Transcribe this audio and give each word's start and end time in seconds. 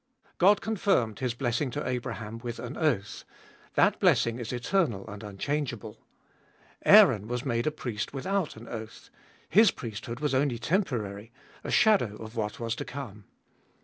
God 0.39 0.61
confirmed 0.61 1.19
His 1.19 1.35
blessing 1.35 1.69
to 1.69 1.87
Abraham 1.87 2.39
with 2.39 2.57
an 2.57 2.75
oath; 2.75 3.23
that 3.75 3.99
blessing 3.99 4.39
is 4.39 4.51
eternal 4.51 5.07
and 5.07 5.21
unchangeable. 5.21 5.99
Aaron 6.83 7.27
was 7.27 7.45
made 7.45 7.67
a 7.67 7.71
priest 7.71 8.11
without 8.11 8.55
an 8.55 8.67
oath: 8.67 9.11
his 9.47 9.69
priesthood 9.69 10.19
was 10.19 10.33
only 10.33 10.57
temporary, 10.57 11.31
a 11.63 11.69
shadow 11.69 12.15
of 12.15 12.35
what 12.35 12.59
was 12.59 12.75
to 12.77 12.83
come. 12.83 13.25